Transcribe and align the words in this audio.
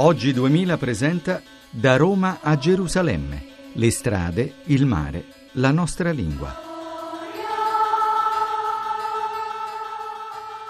Oggi 0.00 0.32
2000 0.32 0.76
presenta 0.76 1.40
Da 1.72 1.96
Roma 1.96 2.38
a 2.40 2.54
Gerusalemme. 2.54 3.74
Le 3.74 3.90
strade, 3.90 4.62
il 4.66 4.86
mare, 4.86 5.24
la 5.54 5.72
nostra 5.72 6.12
lingua. 6.12 6.54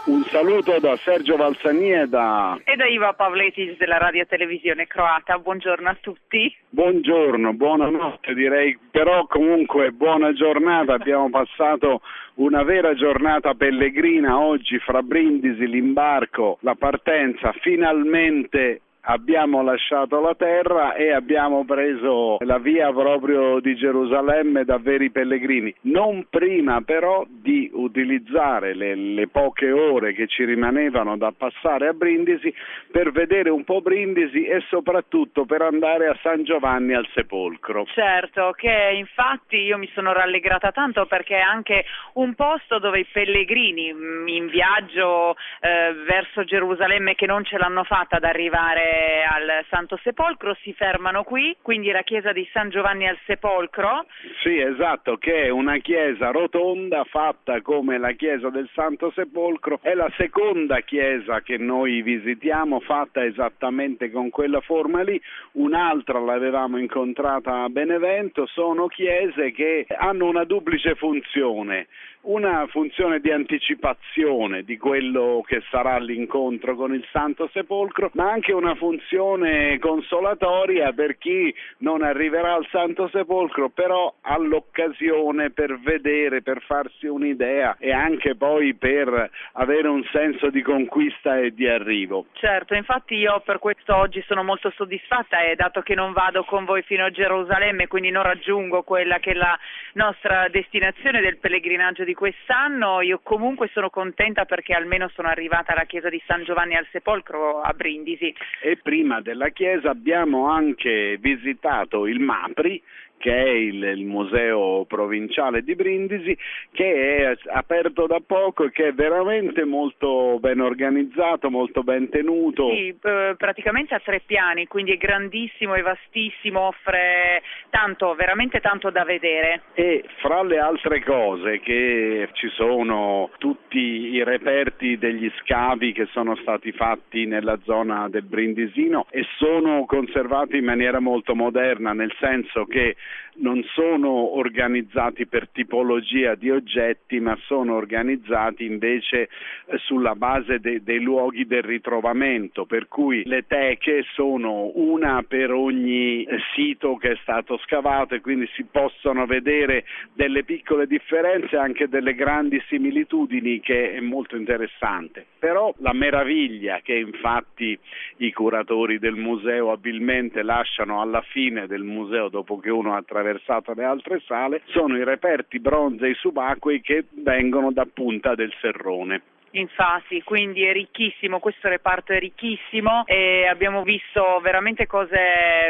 Un 0.06 0.24
saluto 0.32 0.80
da 0.80 0.96
Sergio 0.96 1.36
Valsani 1.36 1.92
e 1.92 2.06
da... 2.06 2.58
E 2.64 2.74
da 2.76 2.86
Iva 2.86 3.12
Pavletic 3.12 3.76
della 3.76 3.98
radio 3.98 4.24
televisione 4.24 4.86
croata. 4.86 5.36
Buongiorno 5.36 5.90
a 5.90 5.98
tutti. 6.00 6.50
Buongiorno, 6.70 7.52
buonanotte 7.52 8.32
direi, 8.32 8.78
però 8.90 9.26
comunque 9.26 9.90
buona 9.90 10.32
giornata. 10.32 10.94
Abbiamo 10.94 11.28
passato 11.44 12.00
una 12.36 12.62
vera 12.62 12.94
giornata 12.94 13.52
pellegrina 13.52 14.40
oggi 14.40 14.78
fra 14.78 15.02
Brindisi, 15.02 15.66
l'imbarco, 15.66 16.56
la 16.62 16.76
partenza 16.76 17.52
finalmente 17.60 18.80
abbiamo 19.10 19.62
lasciato 19.62 20.20
la 20.20 20.34
terra 20.34 20.94
e 20.94 21.12
abbiamo 21.12 21.64
preso 21.64 22.36
la 22.40 22.58
via 22.58 22.92
proprio 22.92 23.58
di 23.60 23.74
Gerusalemme 23.74 24.64
da 24.64 24.78
veri 24.78 25.10
pellegrini, 25.10 25.74
non 25.82 26.26
prima 26.28 26.82
però 26.82 27.24
di 27.26 27.70
utilizzare 27.72 28.74
le, 28.74 28.94
le, 28.94 29.28
poche 29.28 29.70
ore 29.70 30.12
che 30.12 30.26
ci 30.26 30.44
rimanevano 30.44 31.16
da 31.16 31.32
passare 31.36 31.88
a 31.88 31.92
Brindisi 31.92 32.52
per 32.90 33.10
vedere 33.12 33.50
un 33.50 33.64
po' 33.64 33.80
Brindisi 33.80 34.44
e 34.44 34.62
soprattutto 34.68 35.44
per 35.44 35.62
andare 35.62 36.08
a 36.08 36.18
San 36.22 36.44
Giovanni 36.44 36.94
al 36.94 37.08
Sepolcro. 37.14 37.86
Certo, 37.94 38.52
che 38.56 38.92
infatti 38.94 39.56
io 39.56 39.78
mi 39.78 39.90
sono 39.94 40.12
rallegrata 40.12 40.70
tanto 40.70 41.06
perché 41.06 41.36
è 41.36 41.40
anche 41.40 41.84
un 42.14 42.34
posto 42.34 42.78
dove 42.78 43.00
i 43.00 43.06
pellegrini 43.10 43.92
mm, 43.92 44.28
in 44.28 44.46
viaggio 44.48 45.34
eh, 45.60 45.94
verso 46.06 46.44
Gerusalemme 46.44 47.14
che 47.14 47.26
non 47.26 47.44
ce 47.44 47.56
l'hanno 47.56 47.84
fatta 47.84 48.16
ad 48.16 48.24
arrivare 48.24 48.97
al 49.28 49.64
Santo 49.68 49.98
Sepolcro, 50.02 50.54
si 50.62 50.72
fermano 50.72 51.22
qui, 51.24 51.56
quindi 51.62 51.90
la 51.90 52.02
chiesa 52.02 52.32
di 52.32 52.48
San 52.52 52.70
Giovanni 52.70 53.06
al 53.06 53.18
Sepolcro. 53.26 54.06
Sì, 54.42 54.58
esatto, 54.58 55.16
che 55.16 55.44
è 55.44 55.48
una 55.50 55.78
chiesa 55.78 56.30
rotonda 56.30 57.04
fatta 57.04 57.60
come 57.62 57.98
la 57.98 58.12
chiesa 58.12 58.50
del 58.50 58.68
Santo 58.74 59.10
Sepolcro, 59.10 59.78
è 59.82 59.94
la 59.94 60.10
seconda 60.16 60.80
chiesa 60.80 61.40
che 61.42 61.58
noi 61.58 62.02
visitiamo 62.02 62.80
fatta 62.80 63.24
esattamente 63.24 64.10
con 64.10 64.30
quella 64.30 64.60
forma 64.60 65.02
lì, 65.02 65.20
un'altra 65.52 66.18
l'avevamo 66.18 66.78
incontrata 66.78 67.62
a 67.62 67.68
Benevento, 67.68 68.46
sono 68.46 68.86
chiese 68.86 69.52
che 69.52 69.86
hanno 69.88 70.26
una 70.26 70.44
duplice 70.44 70.94
funzione. 70.94 71.86
Una 72.20 72.66
funzione 72.66 73.20
di 73.20 73.30
anticipazione 73.30 74.64
di 74.64 74.76
quello 74.76 75.42
che 75.46 75.62
sarà 75.70 75.98
l'incontro 75.98 76.74
con 76.74 76.92
il 76.92 77.06
Santo 77.12 77.48
Sepolcro, 77.52 78.10
ma 78.14 78.30
anche 78.30 78.52
una 78.52 78.74
funzione 78.78 79.78
consolatoria 79.78 80.92
per 80.92 81.18
chi 81.18 81.54
non 81.78 82.02
arriverà 82.02 82.54
al 82.54 82.66
Santo 82.70 83.08
Sepolcro, 83.08 83.68
però 83.68 84.12
ha 84.22 84.38
l'occasione 84.38 85.50
per 85.50 85.78
vedere, 85.80 86.42
per 86.42 86.62
farsi 86.62 87.06
un'idea 87.06 87.76
e 87.78 87.92
anche 87.92 88.34
poi 88.34 88.74
per 88.74 89.30
avere 89.52 89.88
un 89.88 90.02
senso 90.10 90.48
di 90.50 90.62
conquista 90.62 91.38
e 91.38 91.52
di 91.52 91.68
arrivo. 91.68 92.26
Certo, 92.32 92.74
infatti 92.74 93.16
io 93.16 93.42
per 93.44 93.58
questo 93.58 93.94
oggi 93.94 94.22
sono 94.26 94.42
molto 94.42 94.70
soddisfatta 94.70 95.42
e 95.42 95.54
dato 95.56 95.82
che 95.82 95.94
non 95.94 96.12
vado 96.12 96.44
con 96.44 96.64
voi 96.64 96.82
fino 96.82 97.04
a 97.04 97.10
Gerusalemme, 97.10 97.86
quindi 97.86 98.10
non 98.10 98.22
raggiungo 98.22 98.82
quella 98.82 99.18
che 99.18 99.32
è 99.32 99.34
la 99.34 99.58
nostra 99.92 100.48
destinazione 100.48 101.20
del 101.20 101.38
pellegrinaggio 101.38 102.04
di 102.04 102.14
quest'anno 102.14 103.00
io 103.00 103.20
comunque 103.22 103.68
sono 103.72 103.90
contenta 103.90 104.44
perché 104.44 104.72
almeno 104.72 105.08
sono 105.14 105.28
arrivata 105.28 105.72
alla 105.72 105.84
chiesa 105.84 106.08
di 106.08 106.22
San 106.26 106.44
Giovanni 106.44 106.76
al 106.76 106.86
Sepolcro 106.90 107.60
a 107.60 107.72
Brindisi. 107.72 108.34
E 108.68 108.76
prima 108.76 109.22
della 109.22 109.48
chiesa 109.48 109.88
abbiamo 109.88 110.50
anche 110.50 111.16
visitato 111.22 112.06
il 112.06 112.20
Mapri 112.20 112.78
che 113.18 113.34
è 113.34 113.48
il, 113.48 113.82
il, 113.82 114.06
museo 114.06 114.84
provinciale 114.86 115.62
di 115.62 115.74
Brindisi, 115.74 116.36
che 116.72 117.16
è 117.16 117.36
aperto 117.52 118.06
da 118.06 118.20
poco 118.24 118.64
e 118.64 118.70
che 118.70 118.88
è 118.88 118.92
veramente 118.92 119.64
molto 119.64 120.38
ben 120.40 120.60
organizzato, 120.60 121.50
molto 121.50 121.82
ben 121.82 122.08
tenuto. 122.08 122.70
Sì, 122.70 122.96
praticamente 123.00 123.94
a 123.94 124.00
tre 124.00 124.22
piani, 124.24 124.66
quindi 124.66 124.92
è 124.92 124.96
grandissimo 124.96 125.74
e 125.74 125.82
vastissimo, 125.82 126.60
offre 126.60 127.42
tanto, 127.70 128.14
veramente 128.14 128.60
tanto 128.60 128.90
da 128.90 129.04
vedere. 129.04 129.62
E 129.74 130.04
fra 130.18 130.42
le 130.42 130.58
altre 130.58 131.02
cose 131.02 131.60
che 131.60 132.28
ci 132.32 132.48
sono 132.50 133.30
tutti 133.38 133.78
i 133.78 134.22
reperti 134.22 134.96
degli 134.98 135.30
scavi 135.40 135.92
che 135.92 136.06
sono 136.12 136.36
stati 136.36 136.72
fatti 136.72 137.26
nella 137.26 137.58
zona 137.64 138.08
del 138.08 138.22
Brindisino 138.22 139.06
e 139.10 139.24
sono 139.36 139.84
conservati 139.86 140.56
in 140.56 140.64
maniera 140.64 141.00
molto 141.00 141.34
moderna, 141.34 141.92
nel 141.92 142.14
senso 142.18 142.64
che 142.64 142.96
non 143.38 143.62
sono 143.74 144.36
organizzati 144.36 145.26
per 145.26 145.48
tipologia 145.48 146.34
di 146.34 146.50
oggetti, 146.50 147.20
ma 147.20 147.36
sono 147.46 147.74
organizzati 147.74 148.64
invece 148.64 149.28
eh, 149.66 149.78
sulla 149.78 150.14
base 150.14 150.58
de- 150.60 150.82
dei 150.82 151.00
luoghi 151.00 151.46
del 151.46 151.62
ritrovamento, 151.62 152.64
per 152.64 152.88
cui 152.88 153.22
le 153.24 153.46
teche 153.46 154.04
sono 154.14 154.72
una 154.74 155.24
per 155.26 155.52
ogni 155.52 156.24
eh, 156.24 156.38
sito 156.54 156.96
che 156.96 157.12
è 157.12 157.18
stato 157.22 157.58
scavato 157.58 158.14
e 158.14 158.20
quindi 158.20 158.48
si 158.54 158.64
possono 158.64 159.26
vedere 159.26 159.84
delle 160.12 160.44
piccole 160.44 160.86
differenze 160.86 161.56
e 161.56 161.58
anche 161.58 161.88
delle 161.88 162.14
grandi 162.14 162.60
similitudini 162.68 163.60
che 163.60 163.92
è 163.92 164.00
molto 164.00 164.36
interessante. 164.36 165.26
Però 165.38 165.72
la 165.78 165.92
meraviglia 165.92 166.80
che 166.82 166.94
infatti 166.94 167.78
i 168.18 168.32
curatori 168.32 168.98
del 168.98 169.14
museo 169.14 169.70
abilmente 169.70 170.42
lasciano 170.42 171.00
alla 171.00 171.22
fine 171.22 171.66
del 171.66 171.82
museo 171.82 172.28
dopo 172.28 172.58
che 172.58 172.70
uno 172.70 172.94
ha 172.94 172.97
attraversato 172.98 173.72
le 173.74 173.84
altre 173.84 174.20
sale 174.26 174.62
sono 174.66 174.96
i 174.96 175.04
reperti 175.04 175.58
bronzei 175.60 176.14
subacquei 176.14 176.80
che 176.80 177.06
vengono 177.10 177.72
da 177.72 177.86
Punta 177.92 178.34
del 178.34 178.52
Serrone. 178.60 179.22
Infatti, 179.52 180.22
quindi 180.22 180.64
è 180.64 180.72
ricchissimo, 180.72 181.38
questo 181.38 181.68
reparto 181.68 182.12
è 182.12 182.18
ricchissimo 182.18 183.04
e 183.06 183.46
abbiamo 183.46 183.82
visto 183.82 184.40
veramente 184.42 184.86
cose 184.86 185.16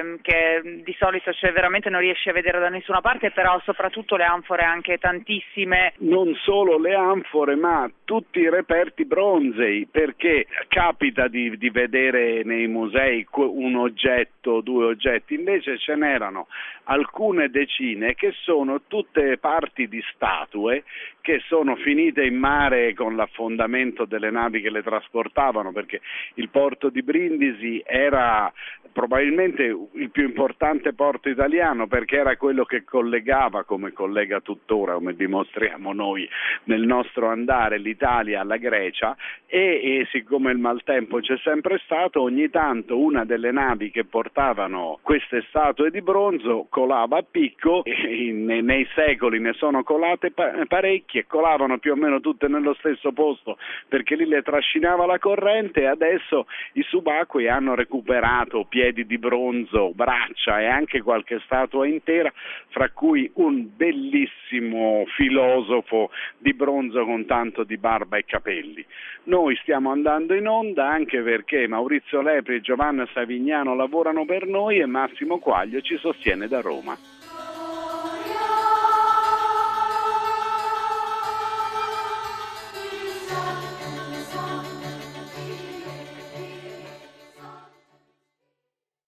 mm, 0.03 0.15
che 0.23 0.83
di 0.85 0.95
solito 0.99 1.33
cioè, 1.33 1.53
veramente 1.53 1.89
non 1.89 2.01
riesci 2.01 2.29
a 2.29 2.33
vedere 2.33 2.59
da 2.59 2.69
nessuna 2.69 3.01
parte, 3.01 3.31
però 3.31 3.61
soprattutto 3.65 4.17
le 4.17 4.25
anfore 4.25 4.63
anche 4.63 4.99
tantissime. 4.99 5.95
Non 5.99 6.35
solo 6.43 6.79
le 6.79 6.95
anfore, 6.95 7.55
ma 7.55 7.89
tutti 8.05 8.41
i 8.41 8.51
reperti 8.51 9.05
bronzei, 9.05 9.87
perché 9.91 10.47
capita 10.69 11.29
di, 11.29 11.57
di 11.57 11.71
vedere 11.71 12.43
nei 12.45 12.67
musei 12.67 13.27
un 13.35 13.77
oggetto, 13.77 14.61
due 14.61 14.87
oggetti, 14.87 15.35
invece 15.35 15.79
ce 15.79 15.95
n'erano 15.95 16.49
alcune 16.85 17.49
decine 17.49 18.15
che 18.15 18.33
sono 18.43 18.83
tutte 18.87 19.39
parti 19.39 19.89
di 19.89 20.03
statue 20.15 20.85
che 21.29 21.43
sono 21.47 21.77
finite 21.77 22.25
in 22.25 22.37
mare 22.37 22.95
con 22.95 23.15
l'affondamento 23.15 24.07
delle 24.07 24.31
navi 24.31 24.63
che 24.63 24.71
le 24.71 24.83
trasportavano, 24.83 25.73
perché 25.73 26.01
il 26.37 26.49
porto 26.49 26.89
di 26.89 27.03
Brindisi 27.03 27.83
era 27.85 28.51
probabilmente 28.99 29.63
il 29.93 30.11
più 30.11 30.25
importante 30.25 30.93
porto 30.93 31.29
italiano 31.29 31.87
perché 31.87 32.17
era 32.17 32.37
quello 32.37 32.65
che 32.65 32.83
collegava, 32.83 33.65
come 33.65 33.93
collega 33.93 34.41
tuttora, 34.41 34.95
come 34.95 35.15
dimostriamo 35.15 35.93
noi 35.93 36.29
nel 36.65 36.83
nostro 36.83 37.29
andare, 37.29 37.79
l'Italia 37.79 38.41
alla 38.41 38.57
Grecia. 38.57 39.17
E, 39.47 39.81
e 40.01 40.09
siccome 40.11 40.51
il 40.51 40.59
maltempo 40.59 41.21
c'è 41.21 41.37
sempre 41.45 41.79
stato, 41.85 42.23
ogni 42.23 42.51
tanto 42.51 42.99
una 42.99 43.25
delle 43.25 43.53
navi 43.53 43.91
che 43.91 44.05
portavano 44.05 44.99
queste 45.03 45.45
statue 45.49 45.91
di 45.91 46.03
bronzo 46.03 46.67
colava 46.69 47.19
a 47.19 47.25
picco 47.29 47.85
e 47.85 48.33
nei, 48.33 48.63
nei 48.63 48.87
secoli 48.95 49.39
ne 49.39 49.53
sono 49.53 49.83
colate 49.83 50.33
parecchie, 50.33 51.18
colavano 51.27 51.79
più 51.79 51.93
o 51.93 51.97
meno 51.97 52.21
tutte 52.21 52.49
nello 52.49 52.75
stesso 52.75 53.13
posto 53.13 53.59
perché 53.89 54.15
lì 54.17 54.27
le 54.27 54.43
trascinava 54.43 55.07
la 55.07 55.19
corrente 55.19 55.81
e 55.81 55.87
adesso 55.87 56.47
i 56.75 56.83
subacquei 56.83 57.49
hanno 57.49 57.75
recuperato 57.75 58.65
piedi 58.69 59.07
di 59.07 59.19
bronzo, 59.19 59.93
braccia 59.95 60.61
e 60.61 60.67
anche 60.67 61.03
qualche 61.03 61.41
statua 61.45 61.87
intera, 61.87 62.33
fra 62.69 62.91
cui 62.91 63.31
un 63.35 63.69
bellissimo 63.75 65.05
filosofo 65.17 66.11
di 66.39 66.55
bronzo 66.55 67.05
con 67.05 67.27
tanto 67.27 67.65
di 67.65 67.77
barba 67.77 68.17
e 68.17 68.25
capelli. 68.25 68.85
Noi 69.25 69.57
stiamo 69.57 69.91
andando 69.91 70.35
in 70.35 70.49
onda 70.49 70.89
anche 70.89 71.21
perché 71.21 71.67
Maurizio 71.69 72.23
Lepri 72.23 72.57
e 72.57 72.61
Giovanna 72.61 73.07
Savignano 73.13 73.75
lavorano 73.75 74.25
per 74.25 74.47
noi 74.47 74.79
e 74.79 74.87
Massimo 74.87 75.39
Quaglio 75.39 75.81
ci 75.81 75.97
sostiene 75.99 76.49
da 76.49 76.61
Roma. 76.61 77.18